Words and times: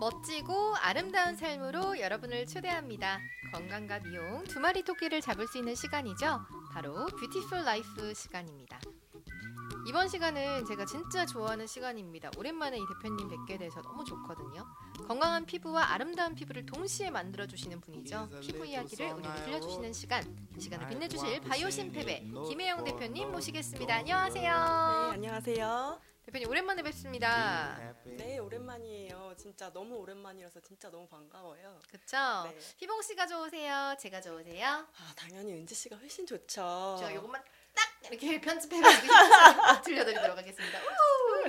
멋지고 0.00 0.76
아름다운 0.76 1.34
삶으로 1.34 1.98
여러분을 1.98 2.46
초대합니다. 2.46 3.18
건강과 3.52 4.00
미용 4.00 4.44
두 4.44 4.60
마리 4.60 4.84
토끼를 4.84 5.20
잡을 5.20 5.48
수 5.48 5.58
있는 5.58 5.74
시간이죠. 5.74 6.40
바로 6.72 7.06
beautiful 7.06 7.64
life 7.64 8.14
시간입니다. 8.14 8.78
이번 9.88 10.06
시간은 10.06 10.66
제가 10.66 10.84
진짜 10.84 11.26
좋아하는 11.26 11.66
시간입니다. 11.66 12.30
오랜만에 12.36 12.76
이 12.76 12.82
대표님 12.86 13.28
뵙게 13.28 13.58
돼서 13.58 13.82
너무 13.82 14.04
좋거든요. 14.04 14.64
건강한 15.08 15.46
피부와 15.46 15.92
아름다운 15.92 16.34
피부를 16.34 16.64
동시에 16.66 17.10
만들어 17.10 17.46
주시는 17.46 17.80
분이죠. 17.80 18.28
피부 18.40 18.66
이야기를 18.66 19.12
우리에게 19.14 19.44
들려주시는 19.44 19.92
시간. 19.94 20.48
그 20.54 20.60
시간을 20.60 20.88
빛내주실 20.88 21.40
바이오신펩의 21.40 22.20
김혜용 22.20 22.84
대표님 22.84 23.32
모시겠습니다. 23.32 23.94
안녕하세요. 23.96 24.52
네, 24.52 25.14
안녕하세요. 25.14 26.00
대표님 26.28 26.46
오랜만에 26.50 26.82
뵙습니다. 26.82 27.94
네, 28.04 28.36
오랜만이에요. 28.36 29.32
진짜 29.38 29.72
너무 29.72 29.94
오랜만이라서 29.96 30.60
진짜 30.60 30.90
너무 30.90 31.08
반가워요. 31.08 31.80
그쵸? 31.90 32.18
네. 32.44 32.58
희봉 32.76 33.00
씨가 33.00 33.26
좋으세요? 33.26 33.96
제가 33.98 34.20
좋으세요? 34.20 34.66
아, 34.66 35.12
당연히 35.16 35.54
은지 35.54 35.74
씨가 35.74 35.96
훨씬 35.96 36.26
좋죠. 36.26 36.96
저 37.00 37.14
요것만 37.14 37.42
딱 37.74 38.10
이렇게 38.10 38.38
편집해가지고 38.42 39.08
들려드리도록 39.86 40.36
하겠습니다. 40.36 40.78
우! 40.82 41.48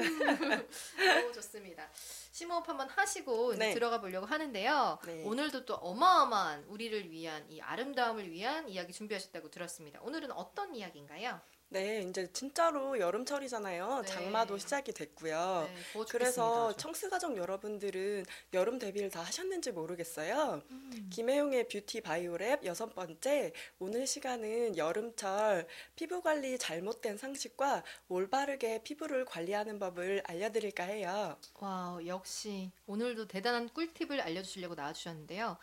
너무 0.97 1.33
좋습니다. 1.35 1.89
심호흡 2.31 2.69
한번 2.69 2.88
하시고 2.88 3.55
네. 3.55 3.73
들어가 3.73 3.99
보려고 3.99 4.27
하는데요. 4.27 4.99
네. 5.05 5.25
오늘도 5.25 5.66
또 5.66 5.73
어마어마한 5.75 6.63
우리를 6.69 7.11
위한 7.11 7.45
이 7.52 7.59
아름다움을 7.59 8.31
위한 8.31 8.69
이야기 8.69 8.93
준비하셨다고 8.93 9.52
들었습니다. 9.52 10.00
오늘은 10.03 10.31
어떤 10.31 10.73
이야기인가요? 10.73 11.41
네, 11.72 12.02
이제 12.02 12.28
진짜로 12.34 13.00
여름철이잖아요. 13.00 14.02
네. 14.02 14.08
장마도 14.08 14.58
시작이 14.58 14.92
됐고요. 14.92 15.70
네. 15.72 16.06
그래서 16.09 16.72
저. 16.72 16.78
청스가족 16.78 17.38
여러분들은 17.38 18.25
여름 18.53 18.80
데뷔를 18.80 19.12
다 19.12 19.22
하셨는지 19.22 19.72
모르겠어요. 19.72 20.64
음. 20.72 21.09
김혜용의 21.12 21.67
뷰티 21.67 22.02
바이오랩 22.02 22.66
여섯 22.66 22.95
번째 22.95 23.53
오늘 23.78 24.08
시간은 24.08 24.78
여름철 24.78 25.67
피부 25.95 26.23
관리 26.23 26.58
잘못된 26.58 27.17
상식과 27.17 27.84
올바르게 28.08 28.81
피부를 28.84 29.25
관리하는 29.25 29.78
법을 29.78 30.23
알려드릴까 30.25 30.84
해요. 30.86 31.38
와 31.59 32.00
역시 32.08 32.72
오늘도 32.88 33.28
대단한 33.28 33.70
꿀팁을 33.70 34.22
알려주시려고 34.22 34.73
나와주셨는데요. 34.73 35.58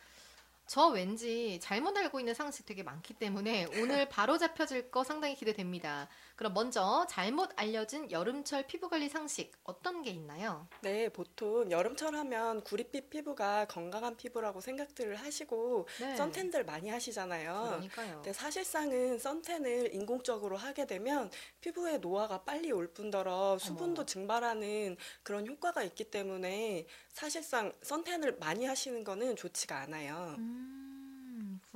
저 0.66 0.88
왠지 0.88 1.60
잘못 1.62 1.96
알고 1.96 2.18
있는 2.18 2.34
상식 2.34 2.66
되게 2.66 2.82
많기 2.82 3.14
때문에 3.14 3.66
오늘 3.80 4.08
바로 4.08 4.36
잡혀질 4.36 4.90
거 4.90 5.04
상당히 5.04 5.36
기대됩니다. 5.36 6.08
그럼 6.34 6.54
먼저 6.54 7.06
잘못 7.08 7.50
알려진 7.56 8.10
여름철 8.10 8.66
피부 8.66 8.88
관리 8.88 9.08
상식 9.08 9.52
어떤 9.62 10.02
게 10.02 10.10
있나요? 10.10 10.66
네, 10.80 11.08
보통 11.08 11.70
여름철 11.70 12.16
하면 12.16 12.62
구릿빛 12.64 13.10
피부가 13.10 13.66
건강한 13.66 14.16
피부라고 14.16 14.60
생각들을 14.60 15.14
하시고 15.14 15.86
네. 16.00 16.16
선탠들 16.16 16.64
많이 16.64 16.88
하시잖아요. 16.90 17.66
그러니까요. 17.68 18.14
근데 18.16 18.32
사실상은 18.32 19.18
선탠을 19.20 19.94
인공적으로 19.94 20.56
하게 20.56 20.84
되면 20.86 21.30
피부에 21.60 21.98
노화가 21.98 22.42
빨리 22.42 22.72
올 22.72 22.88
뿐더러 22.92 23.58
수분도 23.58 24.02
어머. 24.02 24.06
증발하는 24.06 24.96
그런 25.22 25.46
효과가 25.46 25.84
있기 25.84 26.10
때문에 26.10 26.86
사실상 27.12 27.72
선탠을 27.82 28.36
많이 28.40 28.66
하시는 28.66 29.04
거는 29.04 29.36
좋지가 29.36 29.78
않아요. 29.82 30.34
음 30.38 30.55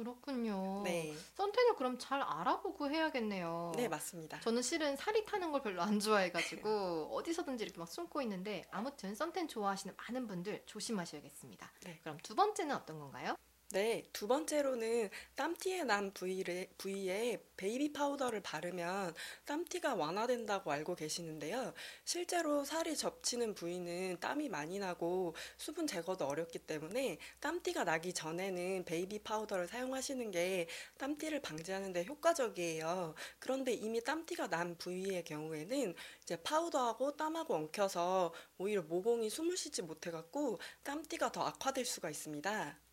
그렇군요. 0.00 0.82
네, 0.82 1.14
선탠을 1.34 1.76
그럼 1.76 1.98
잘 1.98 2.22
알아보고 2.22 2.90
해야겠네요. 2.90 3.72
네 3.76 3.88
맞습니다. 3.88 4.40
저는 4.40 4.62
실은 4.62 4.96
살이 4.96 5.24
타는 5.26 5.52
걸 5.52 5.62
별로 5.62 5.82
안 5.82 6.00
좋아해가지고 6.00 7.11
어디서든지 7.14 7.64
이렇게 7.64 7.78
막 7.78 7.86
숨고 7.86 8.22
있는데 8.22 8.64
아무튼 8.70 9.14
선탠 9.14 9.48
좋아하시는 9.48 9.94
많은 9.96 10.27
분들 10.27 10.62
조심하셔야겠습니다. 10.66 11.70
네. 11.84 11.98
그럼 12.02 12.18
두 12.22 12.34
번째는 12.34 12.74
어떤 12.74 12.98
건가요? 12.98 13.36
네, 13.73 14.05
두 14.13 14.27
번째로는 14.27 15.11
땀띠에 15.36 15.85
난 15.85 16.13
부위를, 16.13 16.67
부위에 16.77 17.41
베이비 17.57 17.92
파우더를 17.92 18.41
바르면 18.41 19.14
땀띠가 19.45 19.95
완화된다고 19.95 20.73
알고 20.73 20.97
계시는데요. 20.97 21.73
실제로 22.05 22.64
살이 22.64 22.97
접히는 22.96 23.55
부위는 23.55 24.19
땀이 24.19 24.48
많이 24.48 24.81
나고 24.81 25.36
수분 25.57 25.86
제거도 25.86 26.27
어렵기 26.27 26.58
때문에 26.58 27.19
땀띠가 27.39 27.85
나기 27.85 28.13
전에는 28.13 28.85
베이비 28.86 29.20
파우더를 29.20 29.69
사용하시는 29.69 30.33
게 30.33 30.67
땀띠를 30.98 31.41
방지하는 31.41 31.92
데 31.92 32.05
효과적이에요. 32.05 33.14
그런데 33.39 33.73
이미 33.73 34.02
땀띠가 34.02 34.48
난 34.48 34.77
부위의 34.79 35.23
경우에는 35.23 35.95
이제 36.25 36.37
파우더하고 36.42 37.17
땀하고 37.17 37.55
엉켜서 37.55 38.35
오히려 38.58 38.83
모공이 38.83 39.31
숨을 39.31 39.57
쉬지 39.57 39.83
못해 39.83 40.11
갖고 40.11 40.58
땀띠가 40.83 41.31
더 41.31 41.42
악화될 41.42 41.85
수가 41.85 42.11
있습니다. 42.11 42.89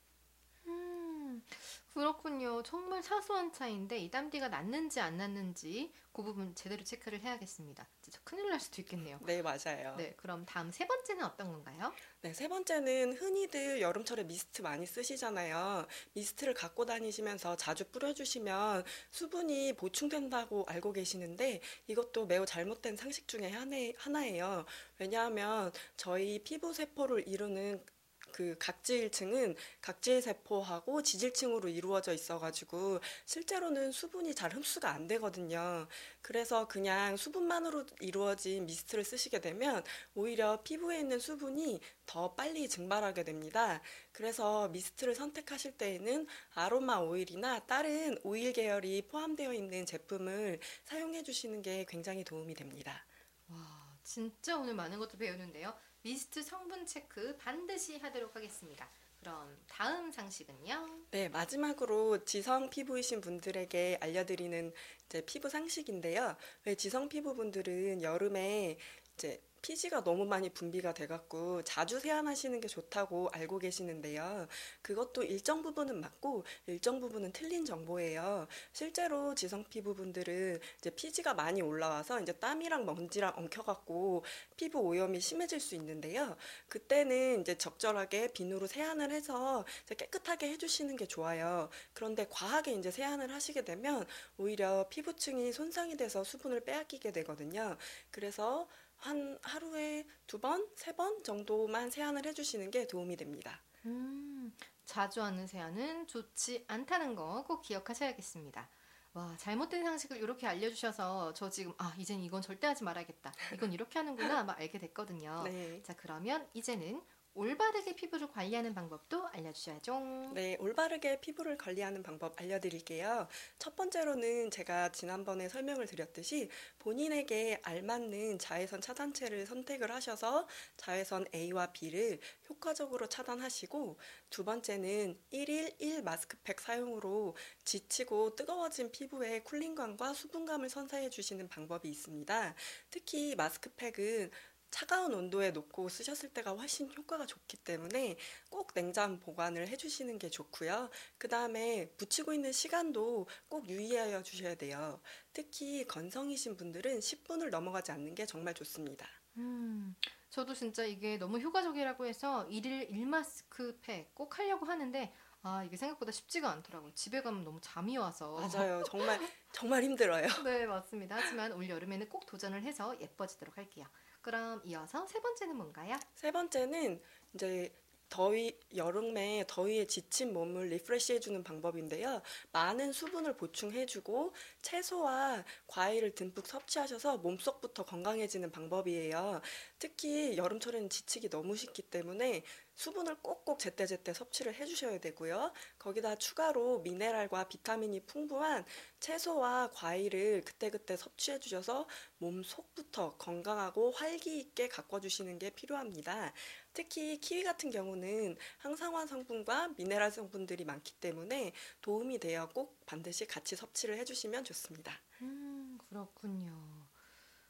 음, 1.51 1.57
그렇군요. 1.93 2.61
정말 2.63 3.01
사소한 3.01 3.51
차이인데 3.51 3.97
이 3.97 4.11
땀띠가 4.11 4.49
났는지 4.49 4.99
안 4.99 5.17
났는지 5.17 5.91
그 6.11 6.21
부분 6.23 6.53
제대로 6.55 6.83
체크를 6.83 7.21
해야겠습니다. 7.21 7.87
진짜 8.01 8.19
큰일 8.23 8.49
날 8.49 8.59
수도 8.59 8.81
있겠네요. 8.81 9.19
네, 9.23 9.41
맞아요. 9.41 9.95
네, 9.97 10.13
그럼 10.17 10.45
다음 10.45 10.71
세 10.71 10.85
번째는 10.85 11.23
어떤 11.23 11.51
건가요? 11.51 11.91
네, 12.21 12.33
세 12.33 12.47
번째는 12.47 13.13
흔히들 13.13 13.81
여름철에 13.81 14.23
미스트 14.23 14.61
많이 14.61 14.85
쓰시잖아요. 14.85 15.85
미스트를 16.13 16.53
갖고 16.53 16.85
다니시면서 16.85 17.55
자주 17.55 17.85
뿌려주시면 17.91 18.83
수분이 19.11 19.73
보충된다고 19.73 20.65
알고 20.67 20.93
계시는데 20.93 21.61
이것도 21.87 22.25
매우 22.27 22.45
잘못된 22.45 22.95
상식 22.95 23.27
중에 23.27 23.49
하나- 23.49 23.75
하나예요. 23.97 24.65
왜냐하면 24.99 25.71
저희 25.97 26.39
피부 26.43 26.73
세포를 26.73 27.27
이루는 27.27 27.83
그 28.31 28.55
각질층은 28.59 29.55
각질 29.81 30.21
세포하고 30.21 31.01
지질층으로 31.03 31.69
이루어져 31.69 32.13
있어가지고 32.13 32.99
실제로는 33.25 33.91
수분이 33.91 34.35
잘 34.35 34.53
흡수가 34.53 34.89
안 34.89 35.07
되거든요. 35.07 35.87
그래서 36.21 36.67
그냥 36.67 37.17
수분만으로 37.17 37.85
이루어진 37.99 38.65
미스트를 38.65 39.03
쓰시게 39.03 39.41
되면 39.41 39.83
오히려 40.15 40.61
피부에 40.63 40.99
있는 40.99 41.19
수분이 41.19 41.79
더 42.05 42.33
빨리 42.35 42.67
증발하게 42.69 43.23
됩니다. 43.23 43.81
그래서 44.11 44.67
미스트를 44.69 45.15
선택하실 45.15 45.77
때에는 45.77 46.27
아로마 46.53 46.97
오일이나 46.97 47.59
다른 47.65 48.17
오일 48.23 48.53
계열이 48.53 49.03
포함되어 49.07 49.53
있는 49.53 49.85
제품을 49.85 50.59
사용해 50.85 51.23
주시는 51.23 51.61
게 51.61 51.85
굉장히 51.87 52.23
도움이 52.23 52.53
됩니다. 52.55 53.05
와, 53.49 53.97
진짜 54.03 54.57
오늘 54.57 54.73
많은 54.73 54.99
것도 54.99 55.17
배우는데요. 55.17 55.73
미스트 56.07 56.41
성분 56.41 56.85
체크 56.85 57.35
반드시 57.35 57.97
하도록 57.97 58.33
하겠습니다. 58.33 58.89
그럼 59.19 59.57
다음 59.67 60.09
상식은요? 60.09 61.01
네, 61.11 61.27
마지막으로 61.27 62.23
지성 62.23 62.69
피부이신 62.69 63.19
분들에게 63.19 63.97
알려드리는 63.99 64.71
이제 65.05 65.21
피부 65.25 65.49
상식인데요. 65.49 66.37
왜 66.63 66.75
지성 66.75 67.09
피부분들은 67.09 68.03
여름에 68.03 68.77
이제 69.15 69.41
피지가 69.67 70.05
너무 70.05 70.23
많이 70.23 70.49
분비가 70.49 70.93
돼갖고 70.93 71.61
자주 71.63 71.99
세안하시는 71.99 72.61
게 72.61 72.69
좋다고 72.69 73.27
알고 73.33 73.59
계시는데요. 73.59 74.47
그것도 74.81 75.23
일정 75.23 75.61
부분은 75.61 75.99
맞고 75.99 76.45
일정 76.67 77.01
부분은 77.01 77.33
틀린 77.33 77.65
정보예요. 77.65 78.47
실제로 78.71 79.35
지성 79.35 79.65
피부분들은 79.65 80.61
이제 80.77 80.89
피지가 80.89 81.33
많이 81.33 81.61
올라와서 81.61 82.21
이제 82.21 82.31
땀이랑 82.31 82.85
먼지랑 82.85 83.33
엉켜갖고 83.35 84.23
피부 84.55 84.79
오염이 84.79 85.19
심해질 85.19 85.59
수 85.59 85.75
있는데요. 85.75 86.37
그때는 86.69 87.41
이제 87.41 87.57
적절하게 87.57 88.29
비누로 88.29 88.67
세안을 88.67 89.11
해서 89.11 89.65
깨끗하게 89.97 90.47
해주시는 90.51 90.95
게 90.95 91.05
좋아요. 91.05 91.69
그런데 91.91 92.25
과하게 92.29 92.71
이제 92.71 92.89
세안을 92.89 93.33
하시게 93.33 93.65
되면 93.65 94.05
오히려 94.37 94.87
피부층이 94.87 95.51
손상이 95.51 95.97
돼서 95.97 96.23
수분을 96.23 96.61
빼앗기게 96.61 97.11
되거든요. 97.11 97.75
그래서 98.11 98.65
한 98.97 99.37
하루에 99.43 100.05
두 100.27 100.39
번, 100.39 100.67
세 100.75 100.93
번 100.95 101.23
정도만 101.23 101.89
세안을 101.91 102.25
해주시는 102.25 102.71
게 102.71 102.87
도움이 102.87 103.15
됩니다. 103.17 103.61
음, 103.85 104.53
자주 104.85 105.21
하는 105.21 105.47
세안은 105.47 106.07
좋지 106.07 106.65
않다는 106.67 107.15
거 107.15 107.43
꼭 107.47 107.61
기억하셔야겠습니다. 107.61 108.69
와, 109.13 109.35
잘못된 109.37 109.83
상식을 109.83 110.17
이렇게 110.17 110.45
알려주셔서 110.47 111.33
저 111.33 111.49
지금 111.49 111.73
아, 111.77 111.93
이젠 111.97 112.19
이건 112.21 112.41
절대 112.41 112.67
하지 112.67 112.83
말아야겠다. 112.83 113.33
이건 113.53 113.73
이렇게 113.73 113.97
하는구나 113.99 114.43
막 114.43 114.59
알게 114.59 114.77
됐거든요. 114.79 115.41
네. 115.47 115.81
자, 115.83 115.93
그러면 115.95 116.47
이제는 116.53 117.01
올바르게 117.37 117.93
피부를 117.93 118.27
관리하는 118.31 118.73
방법도 118.73 119.27
알려주셔야죠. 119.27 120.31
네, 120.33 120.57
올바르게 120.59 121.21
피부를 121.21 121.55
관리하는 121.55 122.01
방법 122.01 122.33
알려드릴게요. 122.41 123.27
첫 123.59 123.75
번째로는 123.75 124.49
제가 124.49 124.91
지난번에 124.91 125.47
설명을 125.47 125.85
드렸듯이 125.85 126.49
본인에게 126.79 127.59
알맞는 127.61 128.39
자외선 128.39 128.81
차단체를 128.81 129.45
선택을 129.45 129.91
하셔서 129.91 130.47
자외선 130.77 131.25
A와 131.31 131.71
B를 131.73 132.19
효과적으로 132.49 133.07
차단하시고 133.07 133.99
두 134.31 134.43
번째는 134.43 135.19
1일 135.31 135.75
1 135.79 136.01
마스크팩 136.01 136.59
사용으로 136.59 137.35
지치고 137.63 138.35
뜨거워진 138.35 138.91
피부에 138.91 139.41
쿨링감과 139.43 140.15
수분감을 140.15 140.69
선사해 140.69 141.11
주시는 141.11 141.49
방법이 141.49 141.87
있습니다. 141.87 142.55
특히 142.89 143.35
마스크팩은 143.35 144.31
차가운 144.71 145.13
온도에 145.13 145.51
놓고 145.51 145.89
쓰셨을 145.89 146.29
때가 146.33 146.51
훨씬 146.51 146.91
효과가 146.93 147.25
좋기 147.25 147.57
때문에 147.57 148.17
꼭 148.49 148.73
냉장 148.73 149.19
보관을 149.19 149.67
해주시는 149.69 150.19
게 150.19 150.29
좋고요. 150.29 150.89
그 151.17 151.27
다음에 151.27 151.89
붙이고 151.97 152.33
있는 152.33 152.51
시간도 152.51 153.27
꼭 153.47 153.67
유의하여 153.69 154.23
주셔야 154.23 154.55
돼요. 154.55 155.01
특히 155.33 155.85
건성이신 155.87 156.57
분들은 156.57 156.99
10분을 156.99 157.49
넘어가지 157.49 157.91
않는 157.91 158.15
게 158.15 158.25
정말 158.25 158.53
좋습니다. 158.53 159.07
음, 159.37 159.95
저도 160.29 160.53
진짜 160.53 160.83
이게 160.83 161.17
너무 161.17 161.39
효과적이라고 161.39 162.05
해서 162.05 162.45
일일 162.49 162.89
1마스크 162.89 163.79
팩 163.81 164.13
꼭 164.15 164.37
하려고 164.39 164.65
하는데 164.65 165.13
아, 165.43 165.63
이게 165.63 165.77
생각보다 165.77 166.11
쉽지가 166.11 166.49
않더라고요. 166.51 166.93
집에 166.95 167.21
가면 167.21 167.43
너무 167.43 167.59
잠이 167.61 167.97
와서. 167.97 168.33
맞아요. 168.33 168.83
정말 168.91 169.19
정말 169.53 169.83
힘들어요. 169.83 170.27
네, 170.43 170.65
맞습니다. 170.65 171.15
하지만 171.15 171.51
올 171.53 171.69
여름에는 171.69 172.09
꼭 172.09 172.25
도전을 172.25 172.63
해서 172.63 172.99
예뻐지도록 172.99 173.57
할게요. 173.57 173.85
그럼 174.27 174.61
이어서 174.65 175.07
세 175.07 175.21
번째는 175.21 175.55
뭔가요? 175.55 175.95
세 176.13 176.31
번째는 176.31 177.01
이제 177.33 177.73
더위 178.09 178.59
여름에 178.75 179.45
더위에 179.47 179.87
지친 179.87 180.33
몸을 180.33 180.67
refresh 180.67 181.13
해주는 181.13 181.41
방법인데요. 181.45 182.21
많은 182.51 182.91
수분을 182.91 183.37
보충해주고 183.37 184.33
채소와 184.61 185.45
과일을 185.67 186.13
듬뿍 186.13 186.45
섭취하셔서 186.45 187.19
몸속부터 187.19 187.85
건강해지는 187.85 188.51
방법이에요. 188.51 189.39
특히 189.79 190.35
여름철에는 190.35 190.89
지치기 190.89 191.29
너무 191.29 191.55
쉽기 191.55 191.83
때문에 191.83 192.43
수분을 192.77 193.15
꼭꼭 193.21 193.59
제때제때 193.59 194.13
섭취를 194.13 194.53
해주셔야 194.53 194.99
되고요. 194.99 195.51
거기다 195.79 196.15
추가로 196.15 196.79
미네랄과 196.79 197.49
비타민이 197.49 198.05
풍부한 198.05 198.63
채소와 198.99 199.71
과일을 199.73 200.43
그때그때 200.45 200.95
섭취해 200.95 201.39
주셔서 201.39 201.87
몸 202.19 202.43
속부터 202.43 203.17
건강하고 203.17 203.91
활기 203.91 204.39
있게 204.39 204.69
가꿔주시는 204.69 205.39
게 205.39 205.49
필요합니다. 205.49 206.33
특히 206.73 207.19
키위 207.19 207.43
같은 207.43 207.71
경우는 207.71 208.37
항산화 208.59 209.07
성분과 209.07 209.69
미네랄 209.69 210.11
성분들이 210.11 210.63
많기 210.63 210.93
때문에 210.93 211.53
도움이 211.81 212.19
되어 212.19 212.47
꼭 212.49 212.85
반드시 212.85 213.25
같이 213.25 213.55
섭취를 213.55 213.97
해주시면 213.97 214.43
좋습니다. 214.43 214.93
음, 215.21 215.79
그렇군요. 215.89 216.76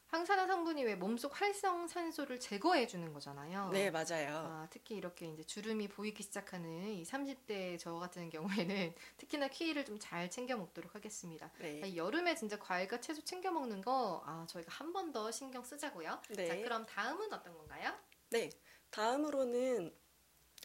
항산화 0.08 0.46
성분이 0.46 0.84
왜 0.84 0.94
몸속 0.94 1.38
활성산소를 1.38 2.40
제거해 2.40 2.86
주는 2.86 3.12
거잖아요. 3.12 3.68
네, 3.72 3.90
맞아요. 3.90 4.38
아, 4.38 4.66
특히 4.70 4.94
이렇게 4.96 5.26
이제 5.26 5.42
주름이 5.44 5.88
보이기 5.88 6.22
시작하는 6.22 6.88
이 6.94 7.04
30대 7.04 7.78
저 7.78 7.92
같은 7.94 8.30
경우에는 8.30 8.94
특히나 9.18 9.48
키위를 9.48 9.84
좀 9.84 9.98
잘 9.98 10.30
챙겨 10.30 10.56
먹도록 10.56 10.94
하겠습니다. 10.94 11.50
네. 11.58 11.82
아, 11.84 11.94
여름에 11.94 12.34
진짜 12.36 12.58
과일과 12.58 13.00
채소 13.00 13.22
챙겨 13.24 13.50
먹는 13.50 13.82
거 13.82 14.22
아, 14.24 14.46
저희가 14.48 14.72
한 14.72 14.92
번 14.92 15.12
더 15.12 15.30
신경 15.30 15.62
쓰자고요. 15.62 16.22
네. 16.30 16.46
자, 16.48 16.56
그럼 16.56 16.86
다음은 16.86 17.30
어떤 17.32 17.54
건가요? 17.56 17.92
네. 18.30 18.48
다음으로는 18.90 19.94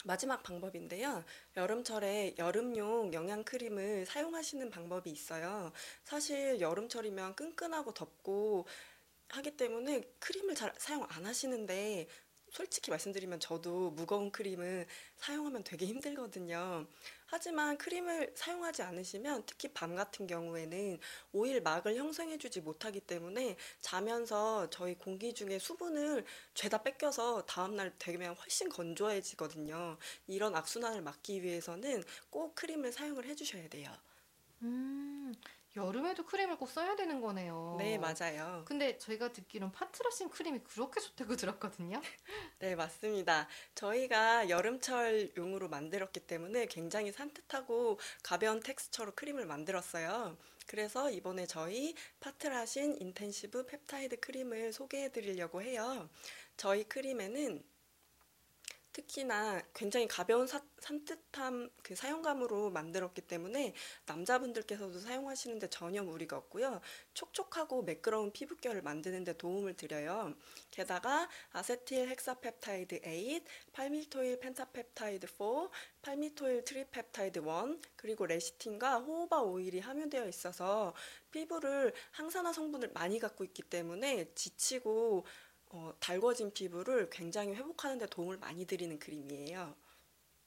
마지막 0.06 0.44
방법인데요. 0.44 1.24
여름철에 1.56 2.36
여름용 2.38 3.13
영양 3.13 3.44
크림을 3.44 4.06
사용하시는 4.06 4.69
방법이 4.69 5.10
있어요. 5.10 5.72
사실 6.04 6.60
여름철이면 6.60 7.36
끈끈하고 7.36 7.94
덥고 7.94 8.66
하기 9.29 9.57
때문에 9.57 10.03
크림을 10.19 10.55
잘 10.55 10.73
사용 10.77 11.05
안 11.09 11.25
하시는데 11.25 12.07
솔직히 12.53 12.91
말씀드리면 12.91 13.39
저도 13.39 13.89
무거운 13.91 14.31
크림은 14.31 14.85
사용하면 15.17 15.63
되게 15.63 15.87
힘들거든요. 15.87 16.85
하지만 17.25 17.79
크림을 17.79 18.33
사용하지 18.35 18.83
않으시면 18.83 19.43
특히 19.47 19.69
밤 19.73 19.95
같은 19.95 20.27
경우에는 20.27 20.99
오일 21.31 21.61
막을 21.61 21.95
형성해주지 21.95 22.61
못하기 22.61 22.99
때문에 23.01 23.57
자면서 23.81 24.69
저희 24.69 24.93
공기 24.93 25.33
중에 25.33 25.57
수분을 25.57 26.25
죄다 26.53 26.83
뺏겨서 26.83 27.47
다음날 27.47 27.91
되면 27.97 28.35
훨씬 28.35 28.69
건조해지거든요. 28.69 29.97
이런 30.27 30.55
악순환을 30.55 31.01
막기 31.01 31.41
위해서는 31.41 32.03
꼭 32.29 32.53
크림을 32.53 32.91
사용을 32.91 33.25
해주셔야 33.25 33.67
돼요. 33.67 33.91
음, 34.61 35.33
여름에도 35.75 36.25
크림을 36.25 36.57
꼭 36.57 36.69
써야 36.69 36.95
되는 36.95 37.19
거네요. 37.19 37.75
네, 37.79 37.97
맞아요. 37.97 38.63
근데 38.65 38.97
저희가 38.99 39.31
듣기론 39.31 39.71
파트라신 39.71 40.29
크림이 40.29 40.59
그렇게 40.59 40.99
좋다고 40.99 41.35
들었거든요. 41.35 41.99
네, 42.59 42.75
맞습니다. 42.75 43.47
저희가 43.73 44.49
여름철용으로 44.49 45.69
만들었기 45.69 46.21
때문에 46.21 46.67
굉장히 46.67 47.11
산뜻하고 47.11 47.99
가벼운 48.21 48.59
텍스처로 48.59 49.13
크림을 49.15 49.45
만들었어요. 49.45 50.37
그래서 50.67 51.09
이번에 51.09 51.45
저희 51.47 51.95
파트라신 52.19 52.97
intensive 53.00 53.65
펩타이드 53.65 54.19
크림을 54.19 54.73
소개해 54.73 55.11
드리려고 55.11 55.61
해요. 55.61 56.09
저희 56.55 56.83
크림에는 56.83 57.63
특히나 58.94 59.60
굉장히 59.74 60.07
가벼운 60.07 60.45
사- 60.48 60.62
산뜻함 60.80 61.69
그 61.81 61.95
사용감으로 61.95 62.69
만들었기 62.69 63.22
때문에 63.22 63.74
남자분들께서도 64.06 65.00
사용하시는데 65.00 65.69
전혀 65.69 66.04
무리가 66.04 66.38
없고요. 66.38 66.80
촉촉하고 67.13 67.81
매끄러운 67.84 68.31
피부결을 68.31 68.84
만드는 68.84 69.24
데 69.24 69.34
도움을 69.34 69.75
드려요. 69.75 70.34
게다가 70.72 71.28
acetyl 71.51 72.07
hexapeptide 72.09 73.01
8, 73.01 73.42
palmitoyl 73.74 74.39
pentapeptide 74.39 75.27
4, 75.28 75.69
palmitoyl 76.03 76.63
tripeptide 76.63 77.39
1, 77.40 77.81
그리고 77.95 78.25
레시틴과 78.28 79.00
호호바 79.00 79.42
오일이 79.42 79.80
함유되어 79.80 80.28
있어서 80.28 80.94
피부를 81.31 81.94
항산화 82.12 82.54
성분을 82.54 82.92
많이 82.94 83.18
갖고 83.19 83.44
있기 83.44 83.63
때문에 83.63 84.34
지치고 84.36 85.25
어, 85.73 85.91
달궈진 85.99 86.53
피부를 86.53 87.09
굉장히 87.09 87.55
회복하는 87.55 87.97
데 87.97 88.05
도움을 88.05 88.37
많이 88.37 88.65
드리는 88.65 88.97
크림이에요. 88.99 89.75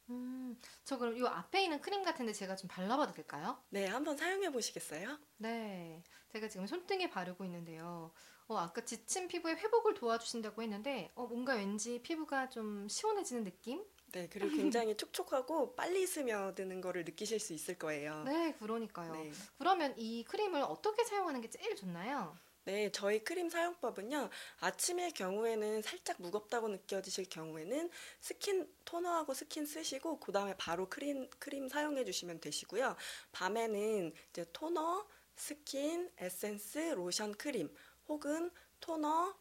음, 0.09 0.57
저 0.85 0.97
그럼 0.99 1.17
이 1.17 1.27
앞에 1.27 1.65
있는 1.65 1.81
크림 1.81 2.05
같은데 2.05 2.33
제가 2.33 2.55
좀 2.55 2.69
발라봐도 2.69 3.13
될까요? 3.13 3.61
네, 3.71 3.87
한번 3.87 4.17
사용해 4.17 4.53
보시겠어요? 4.53 5.19
네, 5.39 6.01
제가 6.33 6.49
지금 6.49 6.69
손등에 6.69 7.11
바르고 7.11 7.45
있는데요. 7.45 8.13
어, 8.47 8.57
아까 8.57 8.85
지친 8.85 9.27
피부의 9.27 9.57
회복을 9.57 9.95
도와주신다고 9.95 10.63
했는데, 10.63 11.11
어, 11.17 11.27
뭔가 11.27 11.55
왠지 11.55 12.01
피부가 12.03 12.49
좀 12.49 12.89
시원해지는 12.89 13.43
느낌? 13.43 13.85
네, 14.13 14.29
그리고 14.29 14.55
굉장히 14.55 14.97
촉촉하고 14.97 15.75
빨리 15.75 16.07
스며드는 16.07 16.81
거를 16.81 17.05
느끼실 17.05 17.41
수 17.41 17.53
있을 17.53 17.77
거예요. 17.77 18.23
네, 18.23 18.55
그러니까요. 18.61 19.13
네. 19.13 19.33
그러면 19.59 19.93
이 19.99 20.23
크림을 20.23 20.63
어떻게 20.63 21.03
사용하는 21.03 21.41
게 21.41 21.51
제일 21.51 21.75
좋나요? 21.75 22.39
네, 22.67 22.91
저희 22.93 23.21
크림 23.23 23.49
사용법은요. 23.49 24.29
아침의 24.59 25.13
경우에는 25.13 25.81
살짝 25.83 26.21
무겁다고 26.21 26.69
느껴지실 26.69 27.29
경우에는 27.31 27.89
스킨 28.21 28.69
토너하고 28.85 29.33
스킨 29.35 29.65
쓰시고 29.67 30.19
그다음에 30.21 30.55
바로 30.59 30.89
크림 30.89 31.31
크림 31.39 31.69
사용해 31.69 32.05
주시면 32.05 32.41
되시고요. 32.41 32.97
밤에는 33.33 34.13
이제 34.31 34.45
토너, 34.53 35.07
스킨, 35.37 36.11
에센스, 36.19 36.79
로션, 36.97 37.35
크림 37.37 37.73
혹은 38.09 38.51
토너, 38.81 39.35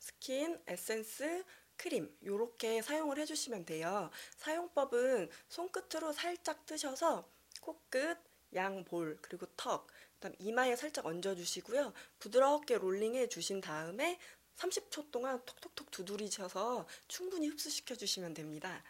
스킨, 0.00 0.60
에센스, 0.66 1.44
크림 1.76 2.16
요렇게 2.24 2.82
사용을 2.82 3.18
해 3.18 3.24
주시면 3.26 3.64
돼요. 3.64 4.10
사용법은 4.36 5.30
손끝으로 5.48 6.12
살짝 6.12 6.66
뜨셔서 6.66 7.28
코끝, 7.60 8.18
양 8.54 8.84
볼 8.84 9.18
그리고 9.22 9.46
턱 9.56 9.86
그다음 10.18 10.34
이마에 10.38 10.76
살짝 10.76 11.06
얹어주시고요. 11.06 11.92
부드럽게 12.18 12.78
롤링해 12.78 13.28
주신 13.28 13.60
다음에 13.60 14.18
30초 14.56 15.10
동안 15.10 15.44
톡톡톡 15.44 15.90
두드리셔서 15.90 16.86
충분히 17.06 17.48
흡수시켜 17.48 17.94
주시면 17.94 18.34
됩니다. 18.34 18.82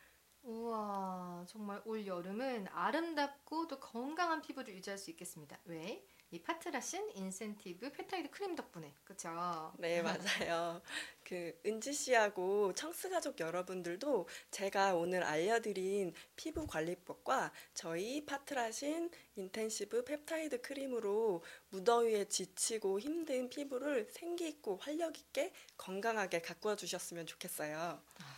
우와, 0.43 1.45
정말 1.47 1.83
올 1.85 2.07
여름은 2.07 2.69
아름답고 2.69 3.69
또 3.69 3.79
건강한 3.79 4.41
피부를 4.41 4.75
유지할 4.75 4.99
수 4.99 5.11
있겠습니다. 5.11 5.59
왜? 5.65 6.03
이 6.31 6.43
파트라신 6.43 7.11
intensive 7.15 7.91
펩타이드 7.91 8.31
크림 8.31 8.55
덕분에. 8.55 8.93
그쵸? 9.05 9.73
네, 9.79 10.03
맞아요. 10.53 10.83
그 11.25 11.59
은지 11.65 11.93
씨하고 11.93 12.75
청스 12.75 13.09
가족 13.09 13.41
여러분들도 13.41 14.29
제가 14.51 14.95
오늘 14.95 15.23
알려드린 15.23 16.13
피부 16.37 16.67
관리법과 16.67 17.53
저희 17.73 18.27
파트라신 18.27 19.11
intensive 19.37 20.05
펩타이드 20.05 20.61
크림으로 20.61 21.43
무더위에 21.71 22.27
지치고 22.27 23.01
힘든 23.01 23.49
피부를 23.49 24.09
생기 24.11 24.49
있고 24.49 24.77
활력 24.77 25.19
있게 25.19 25.53
건강하게 25.79 26.43
가꾸어 26.43 26.77
주셨으면 26.77 27.27
좋겠어요. 27.27 28.03
이- 28.21 28.38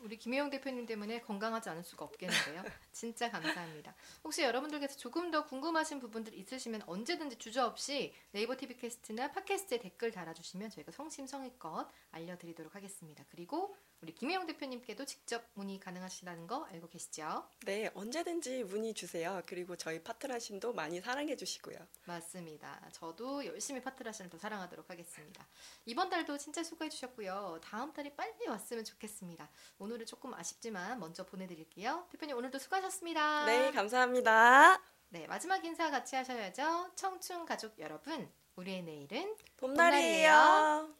우리 0.00 0.16
김혜용 0.16 0.50
대표님 0.50 0.86
때문에 0.86 1.20
건강하지 1.20 1.68
않을 1.70 1.84
수가 1.84 2.04
없겠는데요. 2.06 2.62
진짜 2.92 3.30
감사합니다. 3.30 3.94
혹시 4.24 4.42
여러분들께서 4.42 4.96
조금 4.96 5.30
더 5.30 5.44
궁금하신 5.44 6.00
부분들 6.00 6.34
있으시면 6.34 6.82
언제든지 6.86 7.36
주저 7.36 7.66
없이 7.66 8.14
네이버 8.32 8.56
TV 8.56 8.76
캐스트나 8.76 9.30
팟캐스트에 9.32 9.78
댓글 9.78 10.10
달아주시면 10.10 10.70
저희가 10.70 10.92
성심성의껏 10.92 11.88
알려드리도록 12.12 12.74
하겠습니다. 12.74 13.24
그리고 13.30 13.76
우리 14.00 14.14
김혜용 14.14 14.46
대표님께도 14.46 15.04
직접 15.06 15.44
문의 15.54 15.80
가능하시다는 15.80 16.46
거 16.46 16.64
알고 16.66 16.88
계시죠? 16.88 17.48
네, 17.64 17.90
언제든지 17.94 18.62
문의 18.64 18.94
주세요. 18.94 19.42
그리고 19.44 19.74
저희 19.74 20.00
파트라신도 20.02 20.72
많이 20.72 21.00
사랑해 21.00 21.36
주시고요. 21.36 21.76
맞습니다. 22.04 22.80
저도 22.92 23.44
열심히 23.44 23.82
파트라신을 23.82 24.30
더 24.30 24.38
사랑하도록 24.38 24.88
하겠습니다. 24.88 25.44
이번 25.84 26.10
달도 26.10 26.38
진짜 26.38 26.62
수고해 26.62 26.88
주셨고요. 26.90 27.58
다음 27.62 27.92
달이 27.92 28.14
빨리 28.14 28.46
왔으면 28.46 28.84
좋겠습니다. 28.84 29.50
오늘은 29.78 30.06
조금 30.06 30.32
아쉽지만 30.32 31.00
먼저 31.00 31.26
보내드릴게요. 31.26 32.06
대표님 32.12 32.36
오늘도 32.36 32.60
수고하셨습니다. 32.60 33.46
네, 33.46 33.72
감사합니다. 33.72 34.80
네, 35.08 35.26
마지막 35.26 35.64
인사 35.64 35.90
같이 35.90 36.14
하셔야죠. 36.14 36.92
청춘 36.94 37.46
가족 37.46 37.76
여러분, 37.80 38.30
우리의 38.54 38.82
내일은 38.82 39.34
봄날이에요. 39.56 40.94